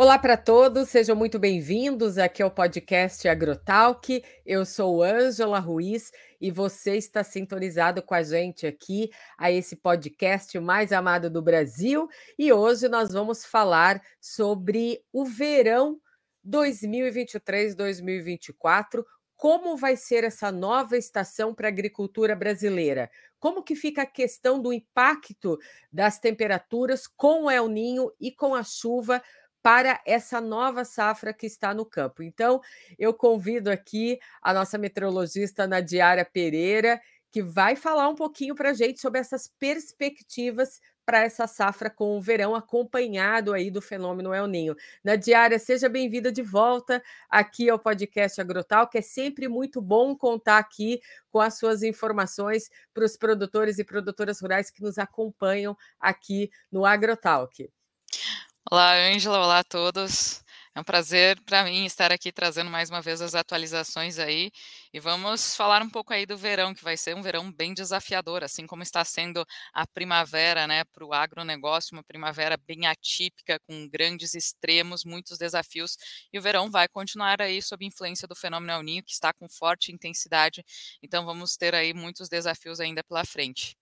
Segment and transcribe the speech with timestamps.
[0.00, 4.24] Olá para todos, sejam muito bem-vindos aqui ao podcast Agrotalk.
[4.46, 6.10] Eu sou Ângela Ruiz
[6.40, 12.08] e você está sintonizado com a gente aqui a esse podcast mais amado do Brasil.
[12.38, 16.00] E hoje nós vamos falar sobre o verão
[16.48, 19.04] 2023-2024,
[19.36, 23.10] como vai ser essa nova estação para a agricultura brasileira?
[23.38, 25.58] Como que fica a questão do impacto
[25.90, 29.22] das temperaturas com o El Ninho e com a chuva
[29.62, 32.22] para essa nova safra que está no campo.
[32.22, 32.60] Então,
[32.98, 38.74] eu convido aqui a nossa meteorologista Nadiara Pereira, que vai falar um pouquinho para a
[38.74, 44.46] gente sobre essas perspectivas para essa safra com o verão acompanhado aí do fenômeno El
[44.46, 44.76] Ninho.
[45.02, 50.58] Nadiara, seja bem-vinda de volta aqui ao podcast Agrotal, que é sempre muito bom contar
[50.58, 56.48] aqui com as suas informações para os produtores e produtoras rurais que nos acompanham aqui
[56.70, 57.68] no Agrotalk.
[58.72, 60.42] Olá, Ângela, olá a todos.
[60.74, 64.50] É um prazer para mim estar aqui trazendo mais uma vez as atualizações aí
[64.94, 68.44] e vamos falar um pouco aí do verão, que vai ser um verão bem desafiador,
[68.44, 73.88] assim como está sendo a primavera, né, para o agronegócio, uma primavera bem atípica, com
[73.88, 75.96] grandes extremos, muitos desafios,
[76.32, 79.48] e o verão vai continuar aí sob influência do fenômeno El Ninho, que está com
[79.48, 80.64] forte intensidade,
[81.02, 83.79] então vamos ter aí muitos desafios ainda pela frente.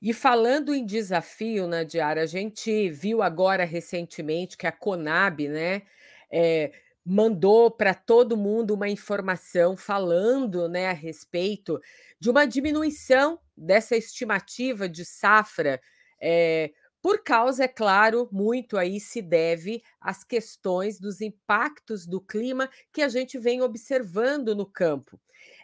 [0.00, 5.82] E falando em desafio, né, Diária, a gente viu agora recentemente que a Conab, né,
[6.30, 6.72] eh,
[7.04, 11.80] mandou para todo mundo uma informação falando, né, a respeito
[12.20, 15.80] de uma diminuição dessa estimativa de safra,
[16.20, 22.68] eh, por causa, é claro, muito aí se deve às questões dos impactos do clima
[22.92, 25.18] que a gente vem observando no campo.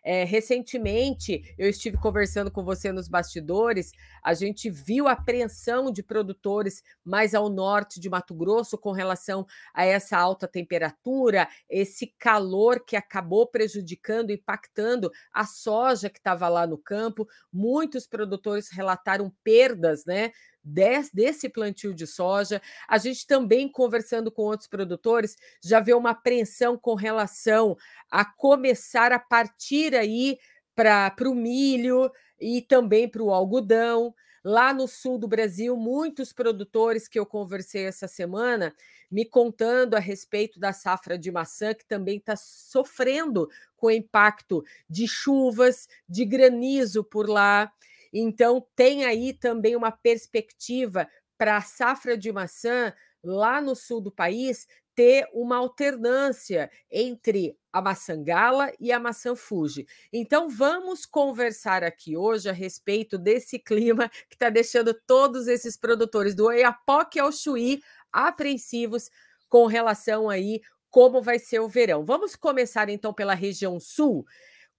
[0.07, 3.91] É, recentemente, eu estive conversando com você nos bastidores,
[4.23, 9.47] a gente viu a apreensão de produtores mais ao norte de Mato Grosso com relação
[9.73, 16.67] a essa alta temperatura, esse calor que acabou prejudicando, impactando a soja que estava lá
[16.67, 17.27] no campo.
[17.51, 20.33] Muitos produtores relataram perdas, né?
[20.65, 22.61] Desse plantio de soja.
[22.89, 27.77] A gente também, conversando com outros produtores, já vê uma apreensão com relação
[28.11, 30.39] a começar a partir aí
[30.75, 32.11] para o milho
[32.41, 34.15] e também para o algodão.
[34.43, 38.75] Lá no sul do Brasil, muitos produtores que eu conversei essa semana
[39.11, 44.63] me contando a respeito da safra de maçã, que também está sofrendo com o impacto
[44.91, 47.73] de chuvas, de granizo por lá.
[48.15, 54.13] Então, tem aí também uma perspectiva para a safra de maçã lá no sul do
[54.13, 59.87] país ter uma alternância entre a maçã gala e a maçã Fuji.
[60.13, 66.35] Então, vamos conversar aqui hoje a respeito desse clima que está deixando todos esses produtores
[66.35, 67.83] do Oiapoque ao Chuí
[68.13, 69.11] apreensivos
[69.49, 72.05] com relação aí como vai ser o verão.
[72.05, 74.25] Vamos começar então pela região sul.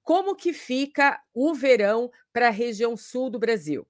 [0.06, 3.86] Como que fica o verão para a região sul do Brasil?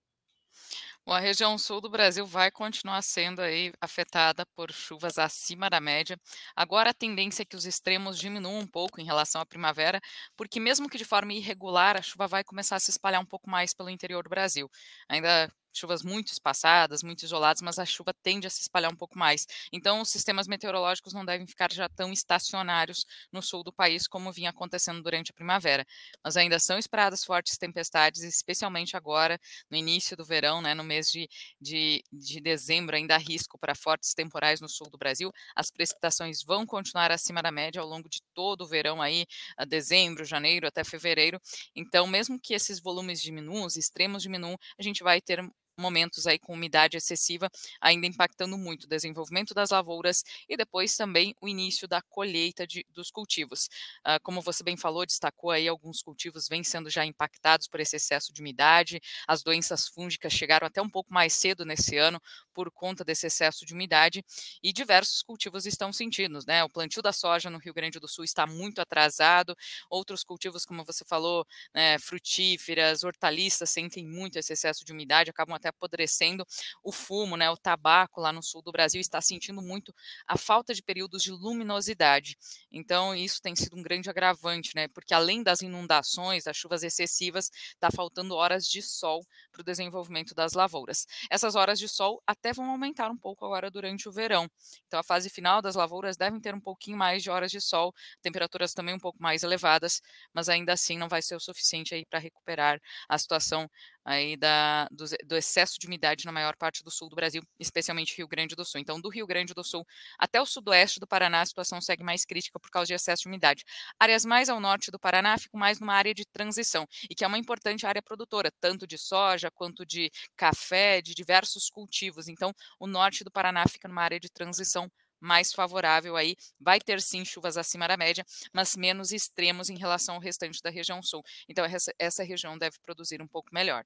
[1.05, 5.79] Bom, a região sul do Brasil vai continuar sendo aí afetada por chuvas acima da
[5.79, 6.19] média.
[6.55, 10.01] Agora a tendência é que os extremos diminuam um pouco em relação à primavera,
[10.35, 13.49] porque mesmo que de forma irregular, a chuva vai começar a se espalhar um pouco
[13.49, 14.69] mais pelo interior do Brasil.
[15.07, 19.17] Ainda chuvas muito espaçadas, muito isoladas, mas a chuva tende a se espalhar um pouco
[19.17, 19.45] mais.
[19.71, 24.31] Então, os sistemas meteorológicos não devem ficar já tão estacionários no sul do país como
[24.31, 25.85] vinha acontecendo durante a primavera.
[26.23, 31.09] Mas ainda são esperadas fortes tempestades, especialmente agora, no início do verão, né, no mês
[31.11, 31.27] de,
[31.59, 35.31] de, de dezembro, ainda há risco para fortes temporais no sul do Brasil.
[35.55, 39.25] As precipitações vão continuar acima da média ao longo de todo o verão aí,
[39.57, 41.39] a dezembro, janeiro até fevereiro.
[41.75, 45.41] Então, mesmo que esses volumes diminuam, os extremos diminuam, a gente vai ter
[45.77, 47.49] momentos aí com umidade excessiva,
[47.81, 52.85] ainda impactando muito o desenvolvimento das lavouras e depois também o início da colheita de,
[52.89, 53.67] dos cultivos.
[54.05, 57.95] Uh, como você bem falou, destacou aí alguns cultivos vêm sendo já impactados por esse
[57.95, 62.21] excesso de umidade, as doenças fúngicas chegaram até um pouco mais cedo nesse ano
[62.53, 64.23] por conta desse excesso de umidade
[64.63, 66.63] e diversos cultivos estão sentindo, né?
[66.63, 69.55] O plantio da soja no Rio Grande do Sul está muito atrasado,
[69.89, 75.55] outros cultivos, como você falou, né, frutíferas, hortaliças sentem muito esse excesso de umidade, acabam
[75.55, 76.45] até até apodrecendo.
[76.83, 79.93] O fumo, né, o tabaco lá no sul do Brasil está sentindo muito
[80.27, 82.37] a falta de períodos de luminosidade.
[82.71, 84.87] Então, isso tem sido um grande agravante, né?
[84.87, 90.35] Porque além das inundações, das chuvas excessivas, está faltando horas de sol para o desenvolvimento
[90.35, 91.05] das lavouras.
[91.29, 94.47] Essas horas de sol até vão aumentar um pouco agora durante o verão.
[94.87, 97.93] Então, a fase final das lavouras devem ter um pouquinho mais de horas de sol,
[98.21, 100.01] temperaturas também um pouco mais elevadas,
[100.33, 102.79] mas ainda assim não vai ser o suficiente aí para recuperar
[103.09, 103.69] a situação
[104.05, 108.15] aí da dos do excesso de umidade na maior parte do sul do Brasil, especialmente
[108.15, 108.79] Rio Grande do Sul.
[108.79, 109.85] Então, do Rio Grande do Sul
[110.19, 113.27] até o sudoeste do Paraná, a situação segue mais crítica por causa de excesso de
[113.29, 113.63] umidade.
[113.99, 117.27] Áreas mais ao norte do Paraná ficam mais numa área de transição, e que é
[117.27, 122.27] uma importante área produtora, tanto de soja quanto de café, de diversos cultivos.
[122.27, 127.01] Então, o norte do Paraná fica numa área de transição mais favorável aí, vai ter
[127.01, 131.23] sim chuvas acima da média, mas menos extremos em relação ao restante da região sul.
[131.49, 133.85] Então essa, essa região deve produzir um pouco melhor.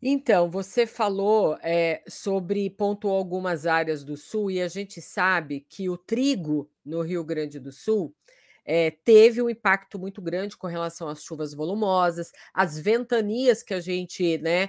[0.00, 5.88] Então, você falou, eh, sobre pontuou algumas áreas do sul e a gente sabe que
[5.88, 8.14] o trigo no Rio Grande do Sul,
[8.64, 13.80] eh, teve um impacto muito grande com relação às chuvas volumosas, as ventanias que a
[13.80, 14.68] gente, né,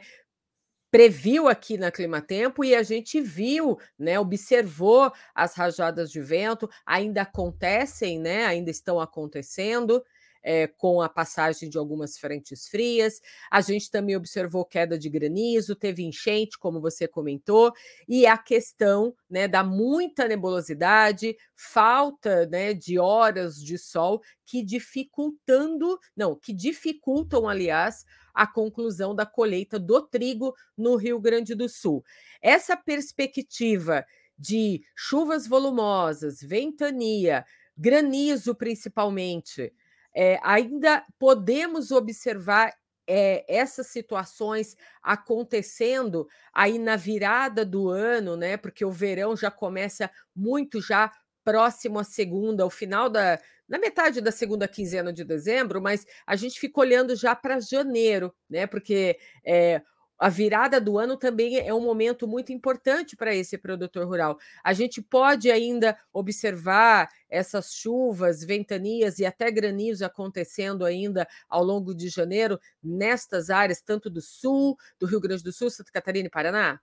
[0.91, 7.21] previu aqui na Climatempo e a gente viu, né, observou as rajadas de vento, ainda
[7.21, 10.03] acontecem, né, ainda estão acontecendo,
[10.43, 13.19] eh, com a passagem de algumas frentes frias.
[13.51, 17.71] A gente também observou queda de granizo, teve enchente, como você comentou,
[18.07, 25.99] e a questão, né, da muita nebulosidade, falta, né, de horas de sol que dificultando
[26.15, 32.03] não, que dificultam, aliás, a conclusão da colheita do trigo no Rio Grande do Sul.
[32.41, 34.05] Essa perspectiva
[34.37, 37.45] de chuvas volumosas, ventania,
[37.77, 39.73] granizo principalmente,
[40.15, 42.73] eh, ainda podemos observar,
[43.07, 50.09] eh, essas situações acontecendo aí na virada do ano, né, porque o verão já começa
[50.35, 51.11] muito já
[51.43, 56.35] próximo à segunda, ao final da na metade da segunda quinzena de dezembro, mas a
[56.35, 59.79] gente fica olhando já para janeiro, né, porque, eh,
[60.19, 64.37] a virada do ano também é um momento muito importante para esse produtor rural.
[64.63, 71.95] A gente pode ainda observar essas chuvas, ventanias e até granizo acontecendo ainda ao longo
[71.95, 76.31] de janeiro nestas áreas, tanto do sul, do Rio Grande do Sul, Santa Catarina e
[76.31, 76.79] Paraná?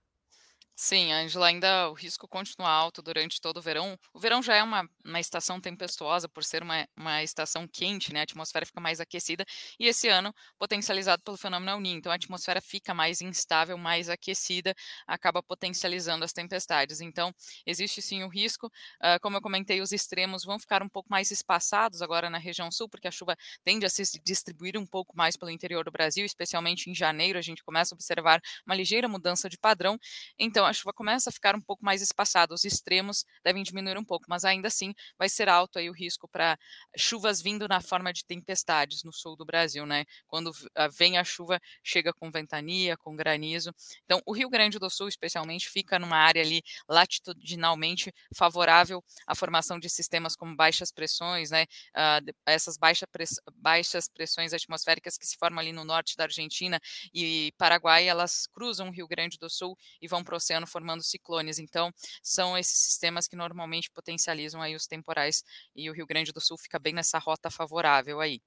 [0.79, 3.97] Sim, Ângela, ainda o risco continua alto durante todo o verão.
[4.13, 8.19] O verão já é uma, uma estação tempestuosa por ser uma, uma estação quente, né?
[8.19, 9.43] A atmosfera fica mais aquecida,
[9.79, 11.97] e esse ano, potencializado pelo fenômeno El Niño.
[11.97, 14.75] Então, a atmosfera fica mais instável, mais aquecida,
[15.07, 17.01] acaba potencializando as tempestades.
[17.01, 17.33] Então,
[17.65, 18.71] existe sim o risco.
[19.01, 22.69] ah, como eu comentei, os extremos vão ficar um pouco mais espaçados agora na região
[22.71, 26.23] sul, porque a chuva tende a se distribuir um pouco mais pelo interior do Brasil,
[26.23, 29.97] especialmente em janeiro, a gente começa a observar uma ligeira mudança de padrão.
[30.37, 34.03] Então, a chuva começa a ficar um pouco mais espaçada, os extremos devem diminuir um
[34.03, 36.57] pouco, mas ainda assim vai ser alto aí o risco para
[36.95, 40.05] chuvas vindo na forma de tempestades no sul do Brasil, né?
[40.27, 43.73] Quando ah, vem a chuva, chega com ventania, com granizo.
[44.05, 49.79] Então, o Rio Grande do Sul, especialmente, fica numa área ali latitudinalmente favorável à formação
[49.79, 51.65] de sistemas como baixas pressões, né?
[51.95, 56.79] Uh, essas baixa press baixas pressões atmosféricas que se formam ali no norte da Argentina
[57.13, 61.03] e Paraguai, elas cruzam o Rio Grande do Sul e vão para o oceano formando
[61.03, 61.59] ciclones.
[61.59, 61.91] Então,
[62.23, 65.43] são esses sistemas que normalmente potencializam aí os temporais
[65.75, 68.41] e o Rio Grande do Sul fica bem nessa rota favorável aí.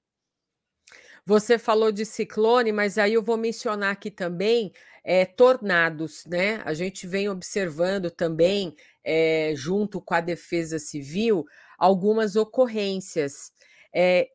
[1.25, 4.71] Você falou de ciclone, mas aí eu vou mencionar aqui também,
[5.03, 6.61] eh, tornados, né.
[6.65, 11.45] A gente vem observando também, eh, junto com a Defesa Civil,
[11.77, 13.51] algumas ocorrências.
[13.93, 14.31] Esse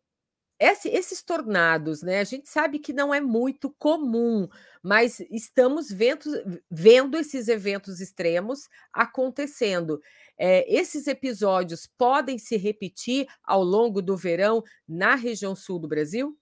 [0.61, 4.49] esses tornados, né, a gente sabe que não é muito comum,
[4.83, 6.33] mas estamos ventos
[6.71, 10.01] vendo esses eventos extremos acontecendo.
[10.39, 16.37] Eh, esses episódios podem se repetir ao longo do verão na região sul do Brasil?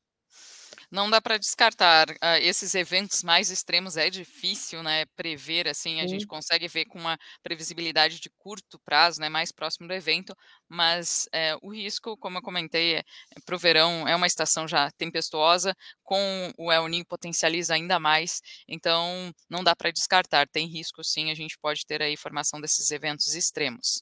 [0.94, 6.06] Não dá para descartar, ah, esses eventos mais extremos é difícil, né, prever, assim, a
[6.06, 6.24] gente Sim.
[6.24, 10.36] consegue ver com uma previsibilidade de curto prazo, né, mais próximo do evento,
[10.68, 13.02] mas, eh, o risco, como eu comentei, é
[13.44, 15.74] para o verão é uma estação já tempestuosa,
[16.04, 21.28] com o El Niño potencializa ainda mais, então não dá para descartar, tem risco sim,
[21.28, 24.00] a gente pode ter aí formação desses eventos extremos.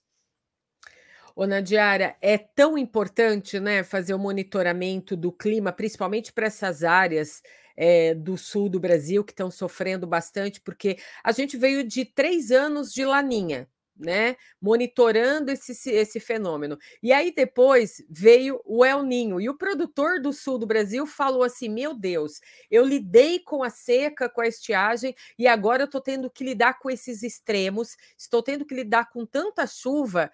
[1.37, 7.43] Ô, Nadiara, é tão importante, né, fazer o monitoramento do clima, principalmente para essas áreas,
[7.77, 12.51] eh, do sul do Brasil que estão sofrendo bastante, porque a gente veio de 3
[12.51, 16.77] anos de Laninha, né, monitorando esse esse fenômeno.
[17.03, 21.43] E aí depois veio o El Niño, e o produtor do sul do Brasil falou
[21.45, 26.01] assim: "Meu Deus, eu lidei com a seca, com a estiagem, e agora eu estou
[26.01, 30.31] tendo que lidar com esses extremos, estou tendo que lidar com tanta chuva".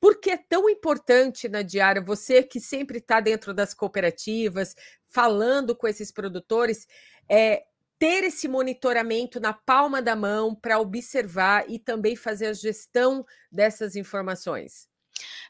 [0.00, 4.74] Por que é tão importante, Nadiara, você que sempre está dentro das cooperativas,
[5.08, 6.86] falando com esses produtores,
[7.28, 7.64] eh,
[7.98, 13.96] ter esse monitoramento na palma da mão para observar e também fazer a gestão dessas
[13.96, 14.86] informações?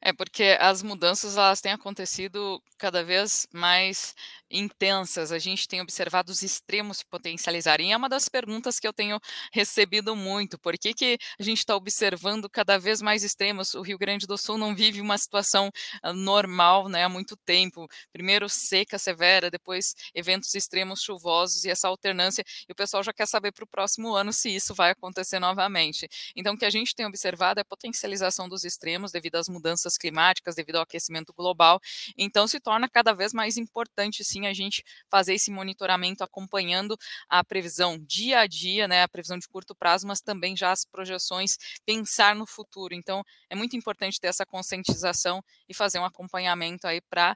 [0.00, 4.14] É porque as mudanças elas têm acontecido cada vez mais
[4.50, 7.90] intensas, a gente tem observado os extremos se potencializarem.
[7.90, 9.18] E é uma das perguntas que eu tenho
[9.52, 13.74] recebido muito, por que que a gente está observando cada vez mais extremos?
[13.74, 15.70] O Rio Grande do Sul não vive uma situação,
[16.04, 17.86] hã, normal, né, há muito tempo.
[18.12, 23.26] Primeiro seca severa, depois eventos extremos chuvosos e essa alternância, e o pessoal já quer
[23.26, 26.08] saber para o próximo ano se isso vai acontecer novamente.
[26.34, 29.96] Então o que a gente tem observado é a potencialização dos extremos devido às mudanças
[29.98, 31.80] climáticas, devido ao aquecimento global,
[32.16, 36.96] então se torna cada vez mais importante sim a gente fazer esse monitoramento acompanhando
[37.28, 40.84] a previsão dia a dia, né, a previsão de curto prazo, mas também já as
[40.84, 42.94] projeções, pensar no futuro.
[42.94, 47.34] Então é muito importante ter essa conscientização e fazer um acompanhamento aí pra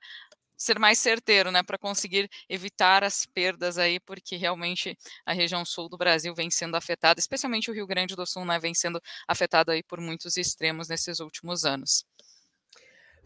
[0.56, 5.88] ser mais certeiro, né, pra conseguir evitar as perdas aí, porque realmente a região sul
[5.88, 9.70] do Brasil vem sendo afetada, especialmente o Rio Grande do Sul, né, vem sendo afetado
[9.70, 12.04] aí por muitos extremos nesses últimos anos.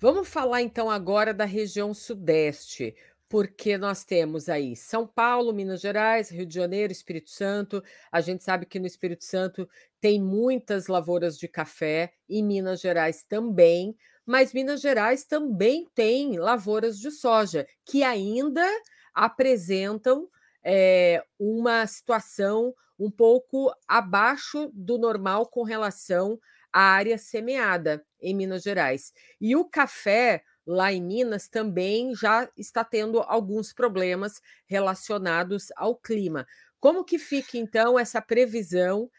[0.01, 2.95] Vamos falar então agora da região sudeste,
[3.35, 7.83] porque nós temos aí São Paulo, Minas Gerais, Rio de Janeiro, Espírito Santo.
[8.13, 9.69] A gente sabe que no Espírito Santo
[10.01, 16.97] tem muitas lavouras de café, em Minas Gerais também, mas Minas Gerais também tem lavouras
[16.97, 18.65] de soja, que ainda
[19.13, 20.29] apresentam,
[20.63, 26.39] eh, uma situação um pouco abaixo do normal com relação
[26.73, 29.13] à área semeada em Minas Gerais.
[29.41, 36.47] E o café, lá em Minas, também já está tendo alguns problemas relacionados ao clima.
[36.81, 39.11] Como que fica então essa previsão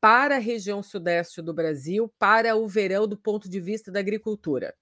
[0.00, 4.74] para a região sudeste do Brasil, para o verão, do ponto de vista da agricultura?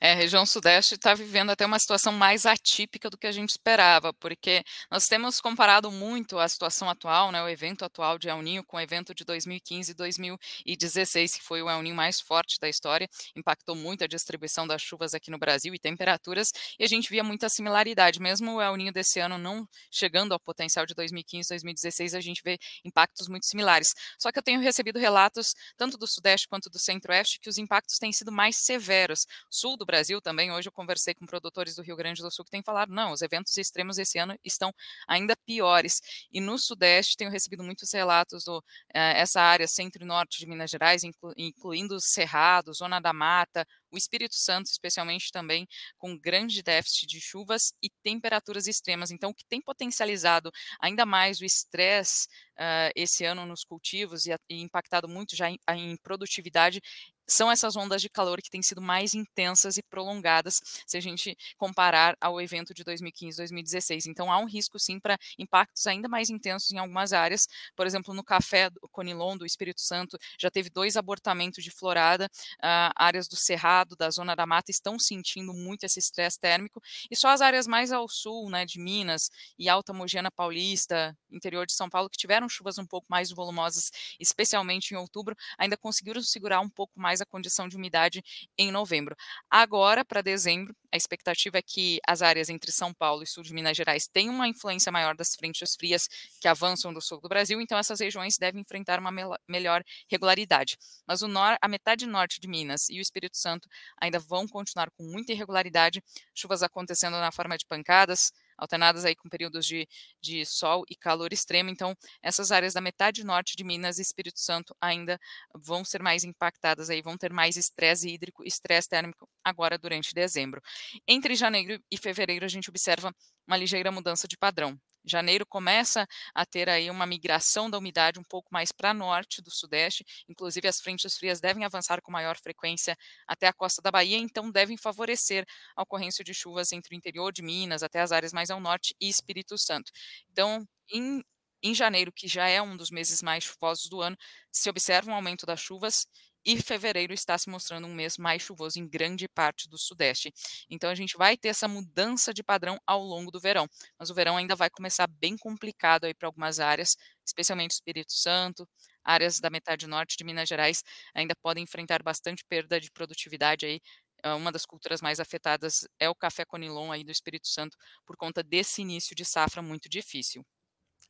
[0.00, 3.50] É, a região sudeste tá vivendo até uma situação mais atípica do que a gente
[3.50, 8.42] esperava, porque nós temos comparado muito a situação atual, né, o evento atual de El
[8.42, 12.58] Niño com o evento de 2015 e 2016, que foi o El Niño mais forte
[12.60, 16.88] da história, impactou muito a distribuição das chuvas aqui no Brasil e temperaturas, e a
[16.88, 20.94] gente via muita similaridade, mesmo o El Niño desse ano não chegando ao potencial de
[20.94, 23.94] 2015, 2016, a gente vê impactos muito similares.
[24.18, 27.98] Só que eu tenho recebido relatos, tanto do sudeste quanto do centro-oeste, que os impactos
[27.98, 29.26] têm sido mais severos.
[29.54, 32.50] Sul do Brasil também, hoje eu conversei com produtores do Rio Grande do Sul que
[32.50, 34.72] têm falado: "Não, os eventos extremos esse ano estão
[35.08, 36.00] ainda piores".
[36.32, 38.62] E no sudeste tenho recebido muitos relatos do
[38.94, 43.66] eh, essa área centro e norte de Minas Gerais, inclu incluindo Cerrado, Zona da Mata,
[43.90, 45.66] o Espírito Santo, especialmente também
[45.98, 49.10] com grande déficit de chuvas e temperaturas extremas.
[49.10, 52.26] Então, o que tem potencializado ainda mais o estresse,
[52.58, 56.80] hã, esse ano nos cultivos e e impactado muito já em em produtividade,
[57.28, 61.36] são essas ondas de calor que têm sido mais intensas e prolongadas, se a gente
[61.56, 64.06] comparar ao evento de 2015, 2016.
[64.06, 68.14] Então há um risco sim pra impactos ainda mais intensos em algumas áreas, por exemplo,
[68.14, 72.28] no café Conilon, do Espírito Santo, já teve 2 abortamentos de florada,
[72.62, 77.16] hã, áreas do Cerrado, da Zona da Mata estão sentindo muito esse estresse térmico, e
[77.16, 81.72] só as áreas mais ao sul, né, de Minas e Alta Mogiana Paulista, interior de
[81.72, 83.90] São Paulo, que tiveram chuvas um pouco mais volumosas,
[84.20, 88.22] especialmente em outubro, ainda conseguiram segurar um pouco mais a condição de umidade
[88.58, 89.16] em novembro.
[89.50, 93.52] Agora, para dezembro, a expectativa é que as áreas entre São Paulo e sul de
[93.52, 96.08] Minas Gerais tenham uma influência maior das frentes frias
[96.40, 99.10] que avançam do sul do Brasil, então essas regiões devem enfrentar uma
[99.48, 100.78] melhor regularidade.
[101.06, 103.68] Mas o nor a metade norte de Minas e o Espírito Santo
[104.00, 106.02] ainda vão continuar com muita irregularidade,
[106.34, 109.86] chuvas acontecendo na forma de pancadas, alternadas aí com períodos de
[110.20, 114.40] de sol e calor extremo, então essas áreas da metade norte de Minas e Espírito
[114.40, 115.18] Santo ainda
[115.54, 120.62] vão ser mais impactadas aí, vão ter mais estresse hídrico, estresse térmico agora durante dezembro.
[121.06, 123.14] Entre janeiro e fevereiro a gente observa
[123.46, 124.78] uma ligeira mudança de padrão.
[125.04, 129.50] Janeiro começa a ter aí uma migração da umidade um pouco mais pra norte do
[129.50, 132.96] sudeste, inclusive as frentes frias devem avançar com maior frequência
[133.26, 135.44] até a costa da Bahia, então devem favorecer
[135.76, 138.94] a ocorrência de chuvas entre o interior de Minas, até as áreas mais ao norte
[139.00, 139.92] e Espírito Santo.
[140.30, 141.22] Então, em
[141.66, 144.16] em janeiro, que já é um dos meses mais chuvosos do ano,
[144.52, 146.06] se observa um aumento das chuvas,
[146.44, 150.32] e fevereiro está se mostrando um mês mais chuvoso em grande parte do sudeste.
[150.70, 153.66] Então a gente vai ter essa mudança de padrão ao longo do verão,
[153.98, 156.96] mas o verão ainda vai começar bem complicado aí pra algumas áreas,
[157.26, 158.68] especialmente Espírito Santo,
[159.04, 160.82] áreas da metade norte de Minas Gerais
[161.14, 163.80] ainda podem enfrentar bastante perda de produtividade aí,
[164.24, 168.16] hã, uma das culturas mais afetadas é o café Conilon aí do Espírito Santo, por
[168.16, 170.44] conta desse início de safra muito difícil.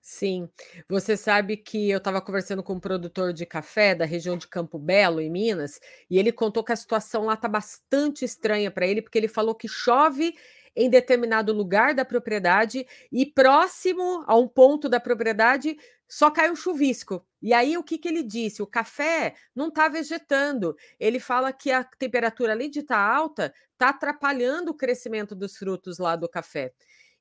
[0.07, 0.51] Sim.
[0.87, 4.79] Você sabe que eu estava conversando com um produtor de café da região de Campo
[4.79, 5.81] Belo, em Minas,
[6.11, 9.55] e ele contou que a situação lá tá bastante estranha pra ele, porque ele falou
[9.55, 10.35] que chove
[10.77, 15.75] em determinado lugar da propriedade e próximo a um ponto da propriedade
[16.07, 17.25] só cai um chuvisco.
[17.41, 18.61] E aí o que que ele disse?
[18.61, 20.77] O café não tá vegetando.
[21.01, 25.99] Ele fala que a temperatura, além de estar alta, tá atrapalhando o crescimento dos frutos
[25.99, 26.75] lá do café.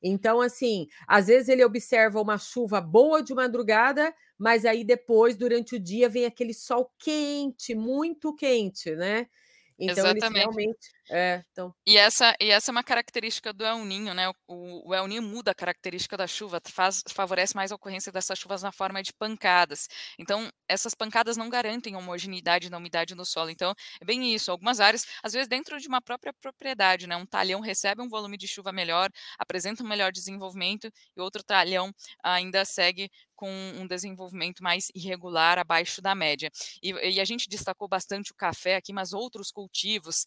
[0.04, 5.76] Então, assim, às vezes ele observa uma chuva boa de madrugada, mas aí depois, durante
[5.78, 9.28] o dia, vem aquele sol quente, muito quente, né.
[9.80, 10.34] Então eles Exatamente.
[10.34, 14.34] realmente é, então E essa e essa é uma característica do El Niño, né, o
[14.90, 18.64] o El Niño muda a característica da chuva, faz favorece mais a ocorrência dessas chuvas
[18.64, 19.88] na forma de pancadas.
[20.18, 24.80] Então, essas pancadas não garantem homogeneidade na umidade no solo, então, é bem isso, algumas
[24.80, 28.48] áreas, às vezes dentro de uma própria propriedade, né, um talhão recebe um volume de
[28.48, 31.92] chuva melhor, apresenta um melhor desenvolvimento, e outro talhão
[32.24, 36.50] ainda segue com um desenvolvimento mais irregular, abaixo da média.
[36.82, 40.24] E e a gente destacou bastante o café aqui, mas outros cultivos,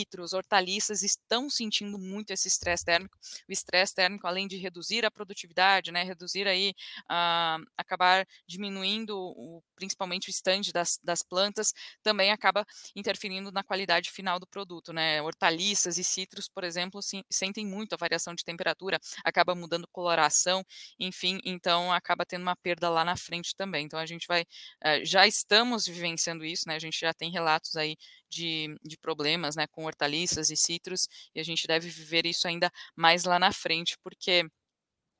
[0.00, 3.18] citros, hortaliças, estão sentindo muito esse estresse térmico.
[3.48, 6.74] O estresse térmico, além de reduzir a produtividade, né, reduzir aí,
[7.08, 12.64] ah, acabar diminuindo o principalmente o stand das das plantas, também acaba
[12.94, 15.20] interferindo na qualidade final do produto, né.
[15.22, 20.64] Hortaliças e citros, por exemplo, se sentem muito a variação de temperatura, acaba mudando coloração,
[20.98, 23.84] enfim, então acaba tendo uma perda lá na frente também.
[23.86, 24.44] Então a gente vai
[24.82, 27.96] eh, já estamos vivenciando isso, né, a gente já tem relatos aí
[28.30, 32.70] de de problemas, né, com hortaliças e citros, e a gente deve viver isso ainda
[32.96, 34.44] mais lá na frente, porque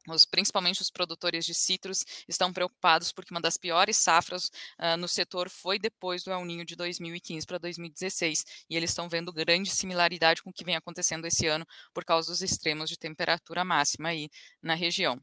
[0.09, 4.51] os principalmente os produtores de citros estão preocupados, porque uma das piores safras,
[4.81, 9.09] hã, no setor foi depois do El Niño de 2015 para 2016, e eles estão
[9.09, 12.99] vendo grande similaridade com o que vem acontecendo esse ano, por causa dos extremos de
[12.99, 14.29] temperatura máxima aí
[14.63, 15.21] na região.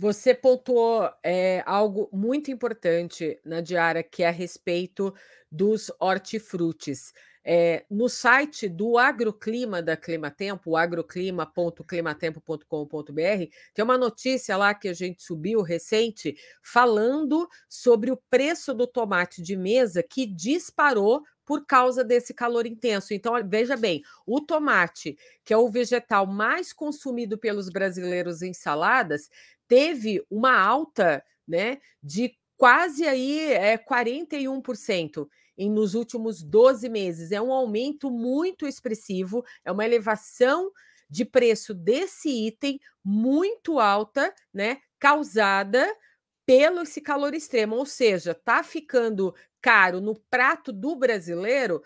[0.00, 5.12] Você pontuou, eh, algo muito importante na diária, que é a respeito
[5.52, 7.12] dos hortifrutis.
[7.44, 15.22] Eh, no site do Agroclima da Climatempo, agroclima.climatempo.com.br, tem uma notícia lá que a gente
[15.22, 22.32] subiu recente, falando sobre o preço do tomate de mesa que disparou por causa desse
[22.32, 23.12] calor intenso.
[23.12, 29.28] Então, veja bem, o tomate, que é o vegetal mais consumido pelos brasileiros em saladas,
[29.70, 37.32] teve uma alta, né, de quase aí, eh, 41% em nos últimos 12 meses.
[37.32, 40.72] É um aumento muito expressivo, é uma elevação
[41.08, 45.86] de preço desse item muito alta, né, causada
[46.46, 51.82] pelo esse calor extremo, ou seja, tá ficando caro no prato do brasileiro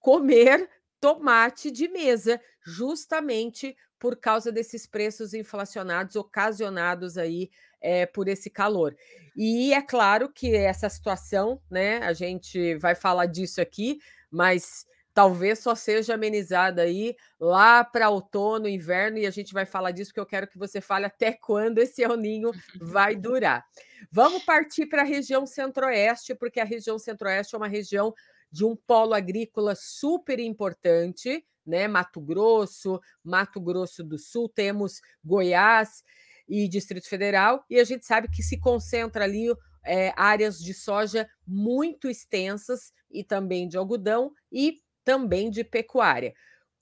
[0.00, 0.68] comer
[1.04, 7.50] tomate de mesa, justamente por causa desses preços inflacionados ocasionados aí,
[7.82, 8.96] eh, por esse calor.
[9.36, 13.98] E é claro que essa situação, né, a gente vai falar disso aqui,
[14.30, 19.90] mas talvez só seja amenizada aí lá para outono, inverno, e a gente vai falar
[19.90, 23.62] disso, porque eu quero que você fale até quando esse El Niño vai durar.
[24.10, 28.14] Vamos partir para a região centro-oeste, porque a região centro-oeste é uma região
[28.54, 36.04] de um polo agrícola super importante, né, Mato Grosso, Mato Grosso do Sul, temos Goiás
[36.48, 39.46] e Distrito Federal, e a gente sabe que se concentra ali,
[39.84, 46.32] eh, áreas de soja muito extensas e também de algodão e também de pecuária.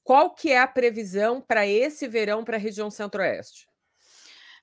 [0.04, 3.66] Qual que é a previsão para esse verão para a região centro-oeste?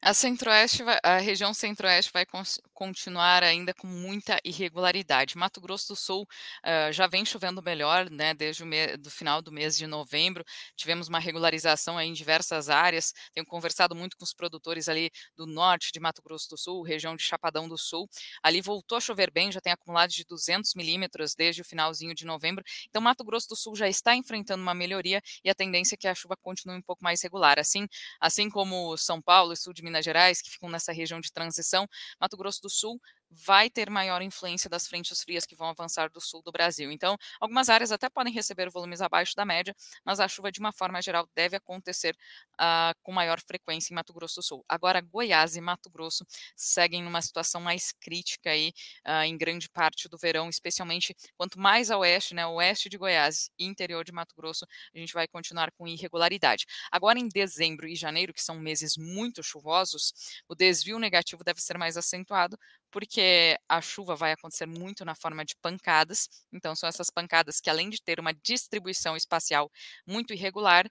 [0.02, 2.26] A centro-oeste a região centro-oeste vai
[2.74, 5.38] continuar ainda com muita irregularidade.
[5.38, 6.26] Mato Grosso do Sul,
[6.66, 10.42] hã, já vem chovendo melhor, né, desde o do final do mês de novembro,
[10.78, 15.92] tivemos uma regularização em diversas áreas, tenho conversado muito com os produtores ali do norte
[15.92, 18.08] de Mato Grosso do Sul, região de Chapadão do Sul,
[18.42, 22.26] ali voltou a chover bem, já tem acumulado de 200 milímetros desde o finalzinho de
[22.26, 25.98] novembro, então Mato Grosso do Sul já está enfrentando uma melhoria e a tendência é
[25.98, 27.86] que a chuva continue um pouco mais regular, assim
[28.20, 31.88] assim como São Paulo e sul de Minas Gerais, que ficam nessa região de transição,
[32.20, 36.20] Mato Grosso do Sul vai ter maior influência das frentes frias que vão avançar do
[36.22, 36.92] sul do Brasil.
[36.92, 40.72] Então, algumas áreas até podem receber volumes abaixo da média, mas a chuva, de uma
[40.72, 42.16] forma geral, deve acontecer,
[42.58, 44.66] ah, com maior frequência em Mato Grosso do Sul.
[44.68, 48.72] Agora, Goiás e Mato Grosso seguem numa situação mais crítica aí,
[49.06, 53.50] hã, em grande parte do verão, especialmente quanto mais a oeste, né, oeste de Goiás
[53.58, 56.66] e interior de Mato Grosso, a gente vai continuar com irregularidade.
[56.92, 60.14] Agora, em dezembro e janeiro, que são meses muito chuvosos,
[60.48, 62.58] o desvio negativo deve ser mais acentuado,
[62.92, 67.70] porque a chuva vai acontecer muito na forma de pancadas, então são essas pancadas que,
[67.70, 69.72] além de ter uma distribuição espacial
[70.08, 70.86] muito irregular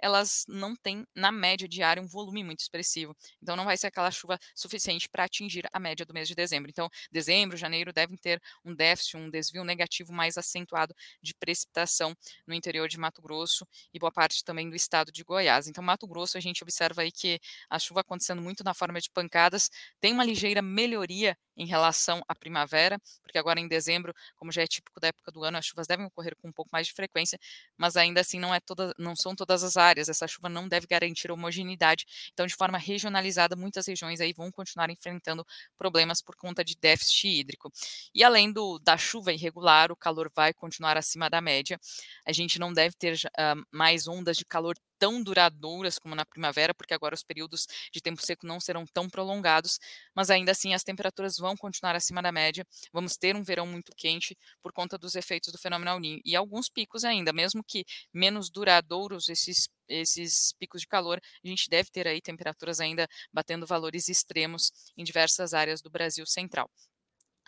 [0.00, 3.14] elas não têm, na média diária, um volume muito expressivo.
[3.42, 6.70] Então não vai ser aquela chuva suficiente para atingir a média do mês de dezembro.
[6.70, 12.14] Então, dezembro, janeiro devem ter um déficit, um desvio negativo mais acentuado de precipitação
[12.46, 15.66] no interior de Mato Grosso e boa parte também do estado de Goiás.
[15.68, 19.10] Então, Mato Grosso, a gente observa aí que a chuva acontecendo muito na forma de
[19.10, 24.62] pancadas, tem uma ligeira melhoria em relação à primavera, porque agora em dezembro, como já
[24.62, 26.94] é típico da época do ano, as chuvas devem ocorrer com um pouco mais de
[26.94, 27.38] frequência,
[27.76, 30.86] mas ainda assim não, é toda, não são todas as áreas, essa chuva não deve
[30.86, 35.46] garantir homogeneidade, então de forma regionalizada, muitas regiões aí vão continuar enfrentando
[35.76, 37.70] problemas por conta de déficit hídrico.
[38.14, 41.78] E além do, da chuva irregular, o calor vai continuar acima da média,
[42.24, 46.72] a gente não deve ter uh, mais ondas de calor tão duradouras como na primavera,
[46.74, 49.80] porque agora os períodos de tempo seco não serão tão prolongados,
[50.14, 52.64] mas ainda assim as temperaturas vão continuar acima da média.
[52.92, 56.36] Vamos ter um verão muito quente por conta dos efeitos do fenômeno El Niño e
[56.36, 61.90] alguns picos ainda, mesmo que menos duradouros esses esses picos de calor, a gente deve
[61.90, 66.70] ter aí temperaturas ainda batendo valores extremos em diversas áreas do Brasil central.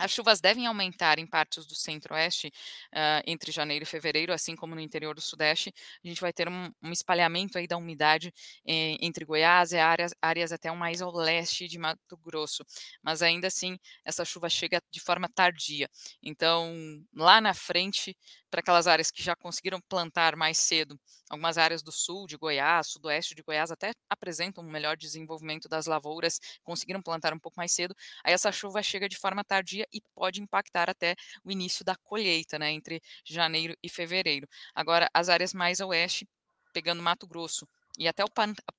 [0.02, 2.48] As chuvas devem aumentar em partes do centro-oeste
[2.92, 5.72] uh, entre janeiro e fevereiro, assim como no interior do sudeste.
[6.04, 8.32] A gente vai ter um, um espalhamento aí da umidade
[8.66, 12.64] eh, entre Goiás e áreas, áreas até mais ao leste de Mato Grosso.
[13.00, 15.88] Mas ainda assim, essa chuva chega de forma tardia.
[16.20, 16.74] Então,
[17.14, 18.16] lá na frente,
[18.52, 22.88] para aquelas áreas que já conseguiram plantar mais cedo, algumas áreas do sul de Goiás,
[22.88, 27.72] sudoeste de Goiás até apresentam um melhor desenvolvimento das lavouras, conseguiram plantar um pouco mais
[27.72, 27.94] cedo.
[28.22, 32.58] Aí essa chuva chega de forma tardia e pode impactar até o início da colheita,
[32.58, 34.46] né, entre janeiro e fevereiro.
[34.74, 36.28] Agora, as áreas mais a oeste,
[36.74, 37.66] pegando Mato Grosso
[37.98, 38.28] e até o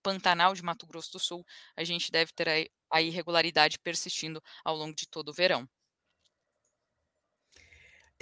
[0.03, 1.43] Pantanal de Mato Grosso do Sul,
[1.75, 5.67] a gente deve ter a irregularidade persistindo ao longo de todo o verão.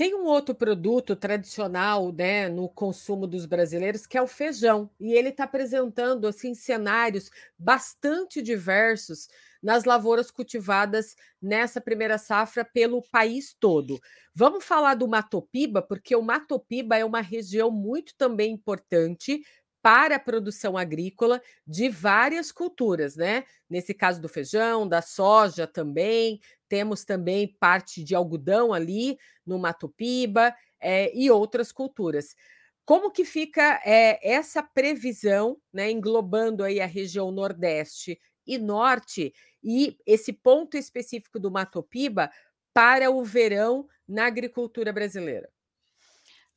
[0.01, 5.13] Tem um outro produto tradicional, né, no consumo dos brasileiros, que é o feijão, e
[5.13, 9.27] ele está apresentando assim cenários bastante diversos
[9.61, 14.01] nas lavouras cultivadas nessa primeira safra pelo país todo.
[14.33, 19.43] Vamos falar do Matopiba, porque o Matopiba é uma região muito também importante
[19.81, 23.43] para a produção agrícola de várias culturas, né?
[23.69, 26.39] Nesse caso do feijão, da soja também,
[26.69, 32.35] temos também parte de algodão ali no Mato Piba é, e outras culturas.
[32.85, 39.97] Como que fica é, essa previsão, né, englobando aí a região Nordeste e Norte e
[40.05, 42.29] esse ponto específico do Mato Piba
[42.73, 45.49] para o verão na agricultura brasileira?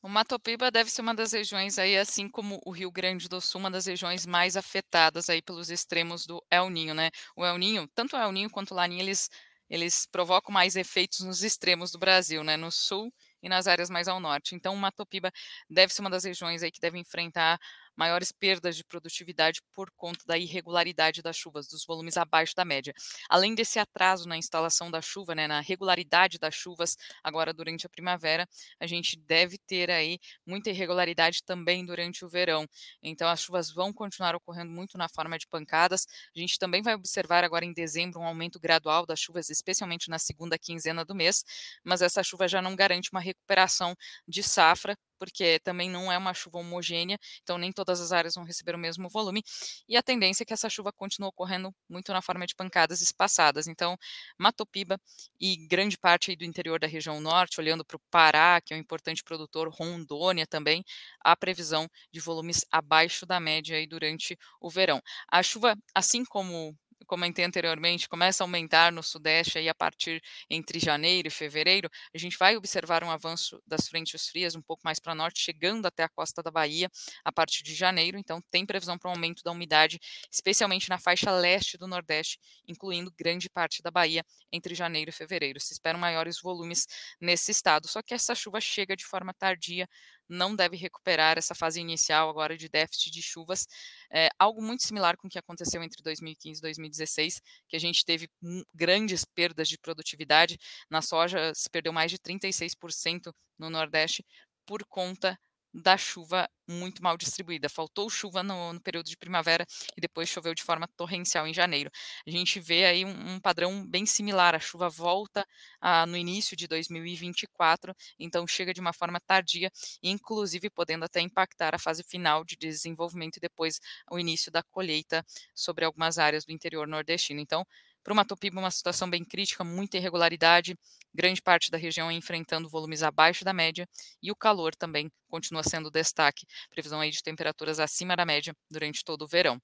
[0.05, 3.41] O Mato Piba deve ser uma das regiões aí, assim como o Rio Grande do
[3.41, 7.11] Sul, uma das regiões mais afetadas aí pelos extremos do El Ninho, né?
[7.35, 9.31] O El Ninho, tanto o El Ninho quanto o Laninha, eles,
[9.67, 12.55] eles provocam mais efeitos nos extremos do Brasil, né?
[12.55, 13.11] No sul
[13.43, 14.55] e nas áreas mais ao norte.
[14.55, 15.33] Então, o Mato Piba
[15.71, 17.59] deve ser uma das regiões aí que deve enfrentar
[17.97, 22.95] maiores perdas de produtividade por conta da irregularidade das chuvas, dos volumes abaixo da média.
[23.29, 27.89] Além desse atraso na instalação da chuva, né, na regularidade das chuvas agora durante a
[27.89, 28.49] primavera,
[28.81, 32.67] a gente deve ter aí muita irregularidade também durante o verão.
[33.03, 36.07] Então as chuvas vão continuar ocorrendo muito na forma de pancadas.
[36.35, 40.19] A gente também vai observar agora em dezembro um aumento gradual das chuvas, especialmente na
[40.19, 41.45] segunda quinzena do mês,
[41.83, 43.95] mas essa chuva já não garante uma recuperação
[44.27, 48.45] de safra, porque também não é uma chuva homogênea, então nem todas as áreas vão
[48.45, 49.43] receber o mesmo volume,
[49.89, 53.67] e a tendência é que essa chuva continue ocorrendo muito na forma de pancadas espaçadas.
[53.67, 53.97] Então,
[54.39, 55.01] Matopiba
[55.41, 58.81] e grande parte do interior da região norte, olhando para o Pará, que é um
[58.81, 60.85] importante produtor, Rondônia também,
[61.21, 65.01] há previsão de volumes abaixo da média aí durante o verão.
[65.31, 70.79] A chuva, assim como comentei anteriormente, começa a aumentar no Sudeste aí a partir entre
[70.79, 74.99] janeiro e fevereiro, a gente vai observar um avanço das frentes frias um pouco mais
[74.99, 76.91] para norte, chegando até a costa da Bahia
[77.25, 78.19] a partir de janeiro.
[78.19, 79.99] Então, tem previsão para um aumento da umidade,
[80.31, 85.61] especialmente na faixa leste do Nordeste, incluindo grande parte da Bahia entre janeiro e fevereiro.
[85.61, 86.87] Se esperam maiores volumes
[87.21, 87.89] nesse estado.
[87.89, 89.89] Só que essa chuva chega de forma tardia
[90.29, 93.67] não deve recuperar essa fase inicial agora de déficit de chuvas,
[94.11, 98.05] é, algo muito similar com o que aconteceu entre 2015 e 2016, que a gente
[98.05, 98.29] teve
[98.75, 100.59] grandes perdas de produtividade.
[100.91, 104.25] Na soja se perdeu mais de 36% no Nordeste
[104.67, 105.39] por conta
[105.75, 107.69] da chuva muito mal distribuída.
[107.69, 111.91] Faltou chuva no, no, período de primavera e depois choveu de forma torrencial em janeiro.
[112.27, 114.55] A gente vê aí um, um padrão bem similar.
[114.55, 115.45] A chuva volta
[115.81, 119.71] ah, no início de 2024, então chega de uma forma tardia,
[120.03, 125.25] inclusive podendo até impactar a fase final de desenvolvimento e depois o início da colheita
[125.55, 127.41] sobre algumas áreas do interior nordestino.
[127.41, 127.67] Então,
[128.05, 130.79] para o Mato Piba, uma situação bem crítica, muita irregularidade,
[131.13, 133.89] grande parte da região enfrentando volumes abaixo da média
[134.23, 136.47] e o calor também continua sendo destaque.
[136.71, 139.59] Previsão aí de temperaturas acima da média durante todo o verão.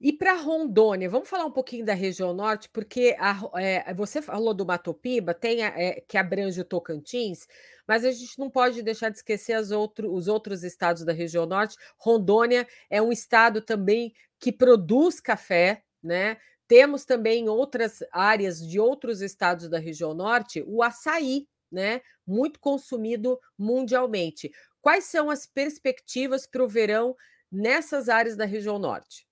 [0.00, 4.52] E para Rondônia, vamos falar um pouquinho da região norte, porque a, é, você falou
[4.52, 7.46] do Mato Piba, tem a, é, que abrange o Tocantins,
[7.86, 11.76] mas a gente não pode deixar de esquecer outro, os outros estados da região norte.
[11.96, 16.36] Rondônia é um estado também que produz café, né?
[16.68, 23.38] Temos também outras áreas de outros estados da região norte, o açaí, né, muito consumido
[23.58, 24.50] mundialmente.
[24.80, 27.16] Quais são as perspectivas para o verão
[27.50, 29.26] nessas áreas da região norte?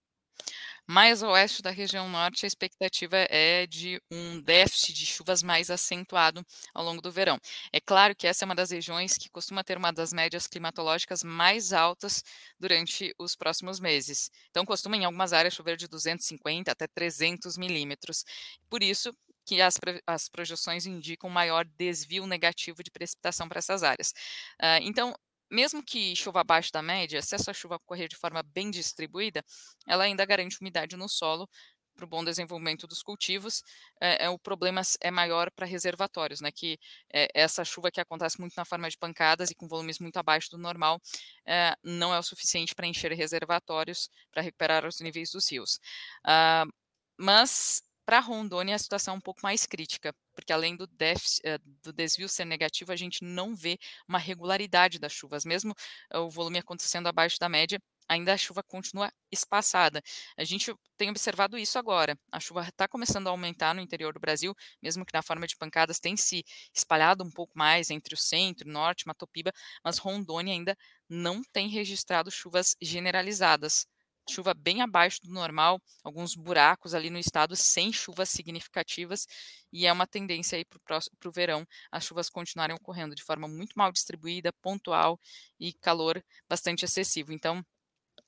[0.87, 6.45] Mais oeste da região norte, a expectativa é de um déficit de chuvas mais acentuado
[6.75, 7.39] ao longo do verão.
[7.73, 11.23] É claro que essa é uma das regiões que costuma ter uma das médias climatológicas
[11.23, 12.25] mais altas
[12.59, 14.31] durante os próximos meses.
[14.51, 18.25] Então, costuma em algumas áreas chover de 250 até 300 milímetros.
[18.69, 19.13] Por isso,
[19.45, 24.13] que as, as projeções indicam maior desvio negativo de precipitação para essas áreas.
[24.61, 25.15] Uh, então,
[25.53, 29.45] mesmo que chova abaixo da média, se essa chuva ocorrer de forma bem distribuída,
[29.87, 31.49] ela ainda garante umidade no solo
[31.95, 33.63] para o bom desenvolvimento dos cultivos.
[34.01, 36.51] É, é o problema é maior para reservatórios, né?
[36.51, 36.79] Que
[37.13, 40.51] é, essa chuva que acontece muito na forma de pancadas e com volumes muito abaixo
[40.51, 41.01] do normal,
[41.47, 45.79] é, não é o suficiente para encher reservatórios para recuperar os níveis dos rios.
[46.27, 46.71] Uh,
[47.19, 51.59] mas para Rondônia, a situação é um pouco mais crítica, porque além do, déficit, eh,
[51.83, 55.75] do desvio ser negativo, a gente não vê uma regularidade das chuvas, mesmo
[56.11, 60.03] eh, o volume acontecendo abaixo da média, ainda a chuva continua espaçada.
[60.37, 62.19] A gente tem observado isso agora.
[62.31, 65.57] A chuva está começando a aumentar no interior do Brasil, mesmo que na forma de
[65.57, 69.53] pancadas tem se espalhado um pouco mais entre o centro, norte, Matopiba,
[69.85, 70.77] mas Rondônia ainda
[71.09, 73.87] não tem registrado chuvas generalizadas
[74.29, 79.27] chuva bem abaixo do normal, alguns buracos ali no estado sem chuvas significativas,
[79.73, 83.75] e é uma tendência aí para o verão as chuvas continuarem ocorrendo de forma muito
[83.77, 85.19] mal distribuída, pontual
[85.59, 87.33] e calor bastante excessivo.
[87.33, 87.65] Então,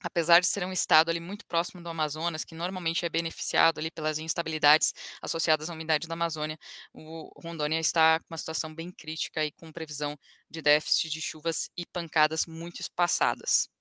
[0.03, 3.91] apesar de ser um estado ali muito próximo do Amazonas, que normalmente é beneficiado ali
[3.91, 6.59] pelas instabilidades associadas à umidade da Amazônia,
[6.93, 10.17] o Rondônia está com uma situação bem crítica e com previsão
[10.51, 13.74] de déficit de chuvas e pancadas muito espaçadas.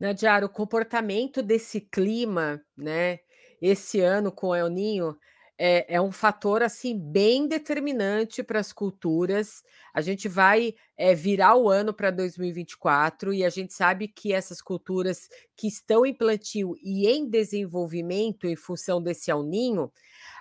[0.00, 3.20] Nadiara, o comportamento desse clima, né,
[3.62, 5.16] esse ano com o El Ninho,
[5.58, 9.62] é é um fator, assim, bem determinante para as culturas.
[9.94, 14.60] A gente vai, eh, virar o ano para 2024 e a gente sabe que essas
[14.60, 19.90] culturas que estão em plantio e em desenvolvimento em função desse El Ninho,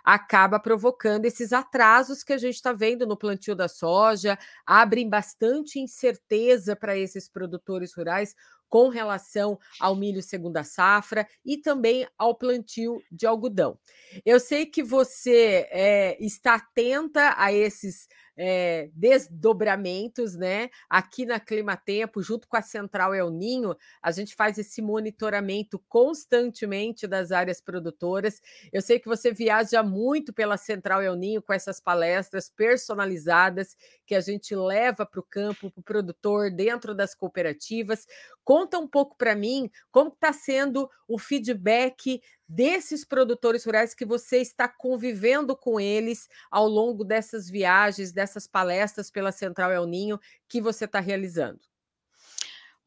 [0.04, 5.80] acaba provocando esses atrasos que a gente está vendo no plantio da soja, abrem bastante
[5.80, 8.36] incerteza para esses produtores rurais
[8.69, 13.78] com relação ao milho segunda safra e também ao plantio de algodão.
[14.25, 20.69] Eu sei que você é, está atenta a esses é, desdobramentos, né?
[20.89, 25.82] Aqui na Clima Tempo, junto com a Central El Ninho, a gente faz esse monitoramento
[25.88, 28.41] constantemente das áreas produtoras.
[28.71, 34.15] Eu sei que você viaja muito pela Central El Ninho com essas palestras personalizadas que
[34.15, 38.06] a gente leva para o campo, para o produtor, dentro das cooperativas.
[38.43, 44.38] Conta um pouco para mim como está sendo o feedback desses produtores rurais que você
[44.38, 50.62] está convivendo com eles ao longo dessas viagens, dessas palestras pela Central El Ninho que
[50.62, 51.60] você está realizando.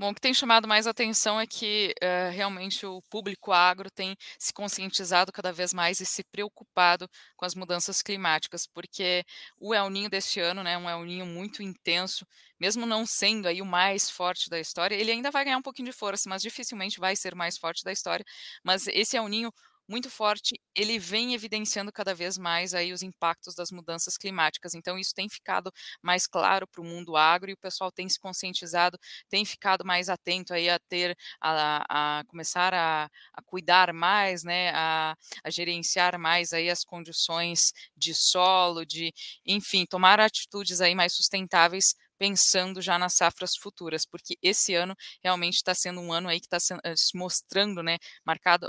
[0.01, 4.16] Bom, o que tem chamado mais atenção é que, eh, realmente o público agro tem
[4.38, 9.25] se conscientizado cada vez mais e se preocupado com as mudanças climáticas, porque
[9.59, 12.25] o El Niño deste ano, né, um El Niño muito intenso,
[12.61, 15.87] mesmo não sendo aí o mais forte da história, ele ainda vai ganhar um pouquinho
[15.90, 18.25] de força, mas dificilmente vai ser mais forte da história.
[18.64, 19.53] Mas esse El Niño
[19.88, 24.75] muito forte, ele vem evidenciando cada vez mais aí os impactos das mudanças climáticas.
[24.75, 28.21] Então isso tem ficado mais claro para o mundo agro e o pessoal tem se
[28.21, 28.99] conscientizado,
[29.31, 34.71] tem ficado mais atento aí a ter, a, a começar a, a, cuidar mais, né,
[34.75, 39.12] a, a gerenciar mais aí as condições de solo, de,
[39.47, 45.57] enfim, tomar atitudes aí mais sustentáveis pensando já nas safras futuras, porque esse ano realmente
[45.57, 48.67] está sendo um ano aí que está se mostrando, né, marcado,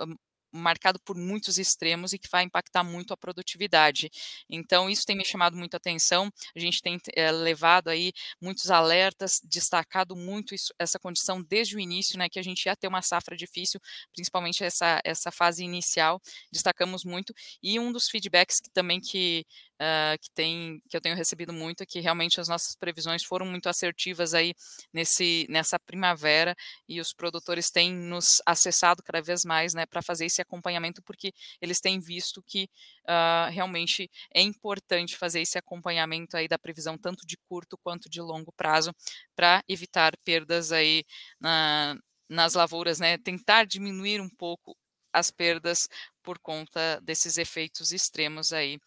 [0.51, 4.09] marcado por muitos extremos e que vai impactar muito a produtividade.
[4.49, 6.31] Então, isso tem me chamado muito a atenção.
[6.55, 11.79] A gente tem é, levado aí muitos alertas, destacado muito isso, essa condição desde o
[11.79, 13.79] início, né, que a gente ia ter uma safra difícil,
[14.13, 17.33] principalmente essa, essa fase inicial, destacamos muito.
[17.61, 19.45] E um dos feedbacks que também que
[19.79, 23.45] uh, que, tem, que eu tenho recebido muito, é que realmente as nossas previsões foram
[23.45, 24.53] muito assertivas aí
[24.93, 26.55] nesse, nessa primavera
[26.87, 31.33] e os produtores têm nos acessado cada vez mais né, para fazer esse acompanhamento, porque
[31.61, 32.69] eles têm visto que
[33.07, 38.21] uh, realmente é importante fazer esse acompanhamento aí da previsão tanto de curto quanto de
[38.21, 38.93] longo prazo
[39.35, 41.03] para evitar perdas aí
[41.39, 41.95] na,
[42.29, 43.17] nas lavouras, né?
[43.17, 44.75] Tentar diminuir um pouco
[45.11, 45.87] as perdas
[46.21, 48.79] por conta desses efeitos extremos aí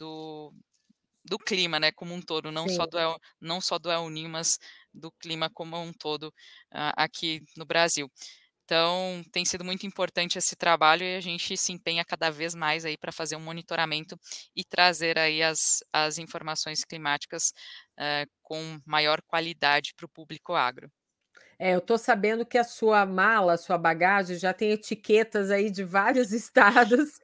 [0.00, 0.52] do,
[1.24, 4.30] do clima, né, como um todo, não só do El não só do El Niño,
[4.30, 4.58] mas
[4.94, 6.32] do clima como um todo,
[6.72, 8.10] ah, aqui no Brasil.
[8.64, 12.84] Então, tem sido muito importante esse trabalho e a gente se empenha cada vez mais
[12.84, 14.18] aí para fazer um monitoramento
[14.56, 17.52] e trazer aí as as informações climáticas,
[17.98, 20.90] eh, com maior qualidade para o público agro.
[21.62, 25.70] É, eu estou sabendo que a sua mala, a sua bagagem já tem etiquetas aí
[25.70, 27.20] de vários estados,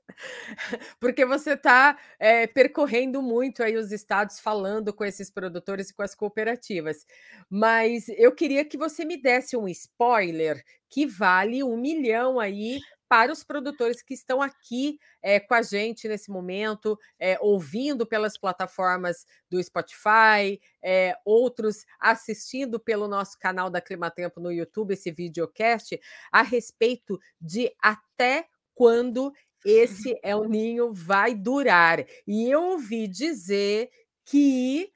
[1.00, 6.02] porque você está, eh, percorrendo muito aí os estados falando com esses produtores e com
[6.02, 7.06] as cooperativas.
[7.48, 13.44] Mas eu queria que você me desse um spoiler que vale 1.000.000 aí para os
[13.44, 19.62] produtores que estão aqui, eh, com a gente nesse momento, eh, ouvindo pelas plataformas do
[19.62, 25.98] Spotify, eh, outros assistindo pelo nosso canal da Climatempo no YouTube, esse videocast,
[26.32, 29.32] a respeito de até quando
[29.64, 32.04] esse El Niño vai durar.
[32.26, 33.90] E eu ouvi dizer
[34.24, 34.92] que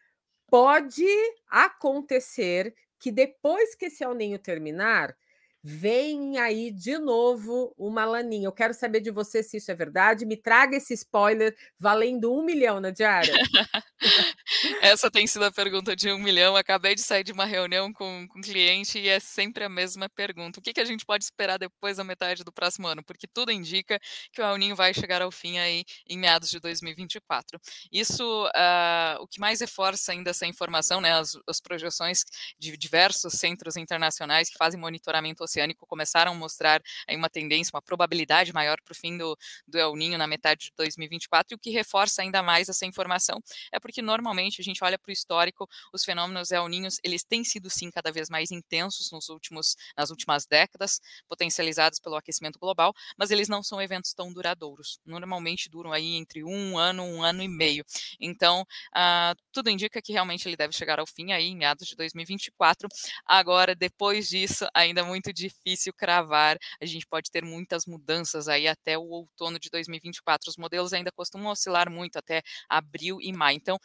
[0.48, 1.06] pode
[1.48, 5.16] acontecer que depois que esse El Niño terminar,
[5.62, 8.46] vem aí de novo uma Laninha.
[8.48, 12.80] Eu quero saber de você se isso é verdade, me traga esse spoiler valendo 1.000.000
[12.80, 13.40] na diária.
[14.80, 18.40] Essa tem sido a pergunta de 1.000.000, acabei de sair de uma reunião com com
[18.42, 21.96] cliente e é sempre a mesma pergunta: "O que que a gente pode esperar depois
[21.98, 23.98] da metade do próximo ano?", porque tudo indica
[24.32, 27.60] que o El Niño vai chegar ao fim aí em meados de 2024.
[27.92, 32.24] Isso, ah, o que mais reforça ainda essa informação, né, as as projeções
[32.58, 37.82] de diversos centros internacionais que fazem monitoramento oceânico começaram a mostrar aí uma tendência, uma
[37.82, 39.36] probabilidade maior para o fim do
[39.66, 43.40] do El Niño na metade de 2024 e o que reforça ainda mais essa informação
[43.72, 47.44] é porque normalmente a gente olha para o histórico, os fenômenos El Niños, eles têm
[47.44, 52.92] sido sim cada vez mais intensos nos últimos nas últimas décadas, potencializados pelo aquecimento global,
[53.16, 54.98] mas eles não são eventos tão duradouros.
[55.04, 57.84] Normalmente duram aí entre 1 ano, 1 ano e meio.
[58.20, 61.96] Então, ah, tudo indica que realmente ele deve chegar ao fim aí em meados de
[61.96, 62.88] 2024.
[63.26, 68.98] Agora, depois disso, ainda muito difícil cravar, a gente pode ter muitas mudanças aí até
[68.98, 70.50] o outono de 2024.
[70.50, 73.56] Os modelos ainda costumam oscilar muito até abril e maio.
[73.56, 73.78] Então,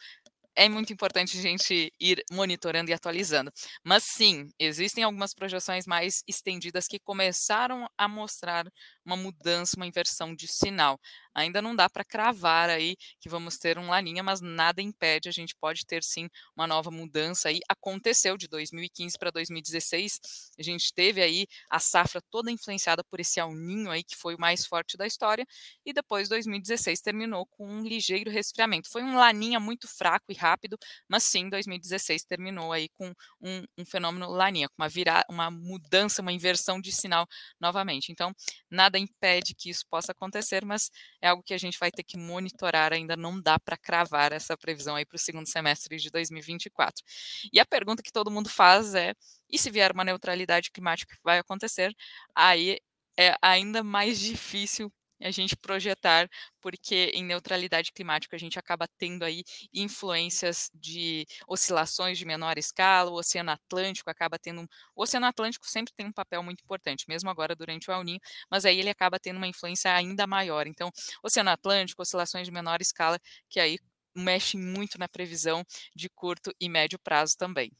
[0.56, 3.52] é muito importante a gente ir monitorando e atualizando.
[3.84, 8.66] Mas sim, existem algumas projeções mais estendidas que começaram a mostrar
[9.04, 10.98] uma mudança, uma inversão de sinal.
[11.36, 15.32] Ainda não dá para cravar aí que vamos ter um Laninha, mas nada impede, a
[15.32, 17.60] gente pode ter sim uma nova mudança aí.
[17.68, 20.18] Aconteceu de 2015 para 2016,
[20.58, 24.34] a gente teve aí a safra toda influenciada por esse El Niño aí que foi
[24.34, 25.46] o mais forte da história,
[25.84, 28.88] e depois 2016 terminou com um ligeiro resfriamento.
[28.90, 30.76] Foi um Laninha muito fraco e rápido,
[31.08, 36.22] mas sim 2016 terminou aí com um um fenômeno Laninha, com uma vira uma mudança,
[36.22, 37.26] uma inversão de sinal
[37.60, 38.10] novamente.
[38.12, 38.32] Então,
[38.70, 42.16] nada impede que isso possa acontecer, mas é algo que a gente vai ter que
[42.18, 47.04] monitorar, ainda não dá para cravar essa previsão aí para o segundo semestre de 2024.
[47.52, 49.14] E a pergunta que todo mundo faz é:
[49.50, 51.94] "E se vier uma neutralidade climática, que vai acontecer?".
[52.34, 52.78] Aí
[53.18, 56.28] é ainda mais difícil a gente projetar,
[56.60, 63.10] porque em neutralidade climática a gente acaba tendo aí influências de oscilações de menor escala,
[63.10, 67.04] o Oceano Atlântico acaba tendo um o Oceano Atlântico sempre tem um papel muito importante,
[67.08, 70.66] mesmo agora durante o El Niño, mas aí ele acaba tendo uma influência ainda maior.
[70.66, 70.90] Então,
[71.22, 73.78] Oceano Atlântico, oscilações de menor escala, que aí
[74.14, 77.70] mexem muito na previsão de curto e médio prazo também.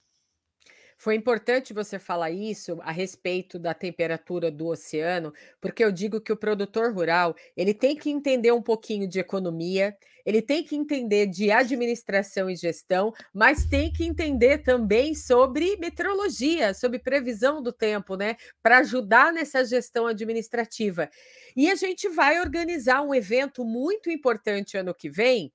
[0.99, 6.33] Foi importante você falar isso a respeito da temperatura do oceano, porque eu digo que
[6.33, 11.27] o produtor rural, ele tem que entender um pouquinho de economia, ele tem que entender
[11.27, 18.17] de administração e gestão, mas tem que entender também sobre meteorologia, sobre previsão do tempo,
[18.17, 21.09] né, pra ajudar nessa gestão administrativa.
[21.55, 25.53] E a gente vai organizar um evento muito importante ano que vem,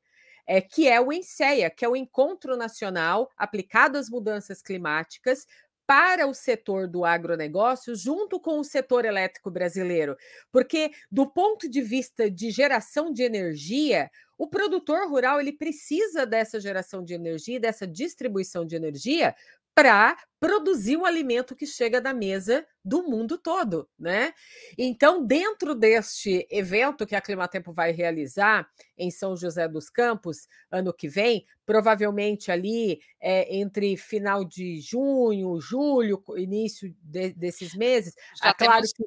[0.51, 5.47] eh, que é o ENCEA, que é o Encontro Nacional Aplicado às Mudanças Climáticas,
[5.87, 10.17] para o setor do agronegócio, junto com o setor elétrico brasileiro.
[10.51, 16.59] Porque, do ponto de vista de geração de energia, o produtor rural ele precisa dessa
[16.59, 19.33] geração de energia, dessa distribuição de energia,
[19.75, 24.34] pra produzir o alimento que chega da mesa do mundo todo, né.
[24.77, 30.91] Então, dentro deste evento que a Climatempo vai realizar em São José dos Campos, ano
[30.93, 38.50] que vem, provavelmente ali, eh, entre final de junho, julho, início de desses meses, Já
[38.50, 39.06] ah, claro temos que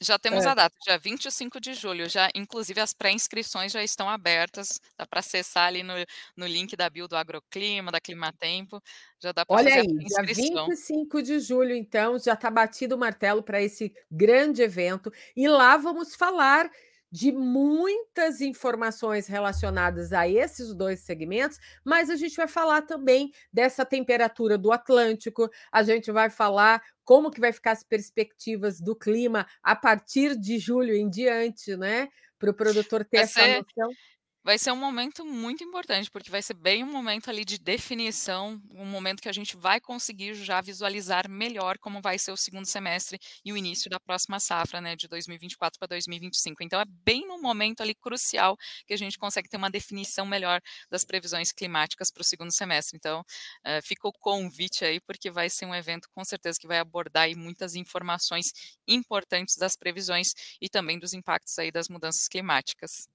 [0.00, 0.46] já temos hã.
[0.46, 5.20] a data, dia 25 de julho, já inclusive as pré-inscrições já estão abertas, dá para
[5.20, 5.94] acessar ali no
[6.36, 8.82] no link da bio do Agroclima, da Climatempo,
[9.22, 10.72] já dá para Olha fazer a aí, dia vinte pré-inscrição.
[10.72, 15.48] e cinco de julho então, já está batido o martelo para esse grande evento, e
[15.48, 16.70] lá vamos falar
[17.12, 23.84] de muitas informações relacionadas a esses 2 segmentos, mas a gente vai falar também dessa
[23.84, 29.46] temperatura do Atlântico, a gente vai falar como que vai ficar as perspectivas do clima
[29.62, 32.08] a partir de julho em diante, né,
[32.38, 33.96] para o produtor ter Vai essa ser noção.
[34.44, 38.60] Vai ser um momento muito importante, porque vai ser bem um momento ali de definição,
[38.74, 42.66] um momento que a gente vai conseguir já visualizar melhor como vai ser o 2º
[42.66, 46.62] semestre e o início da próxima safra, né, de 2024 para 2025.
[46.62, 50.60] Então é bem no momento ali crucial que a gente consegue ter uma definição melhor
[50.90, 52.96] das previsões climáticas para o 2º semestre.
[52.96, 53.22] Então,
[53.64, 57.24] eh, fica o convite aí, porque vai ser um evento com certeza que vai abordar
[57.24, 58.52] aí muitas informações
[58.88, 63.06] importantes das previsões e também dos impactos aí das mudanças climáticas.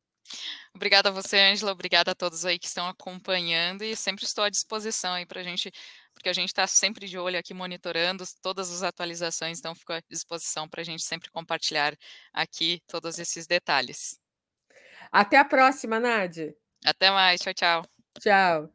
[0.76, 4.50] Obrigada a você, Ângela, obrigada a todos aí que estão acompanhando e sempre estou à
[4.50, 5.72] disposição aí para a gente,
[6.14, 10.02] porque a gente está sempre de olho aqui monitorando todas as atualizações, então fico à
[10.10, 11.96] disposição para a gente sempre compartilhar
[12.34, 14.20] aqui todos esses detalhes.
[15.10, 16.54] Até a próxima, Nadi.
[16.84, 17.86] Até mais, tchau, tchau.
[18.20, 18.75] Tchau.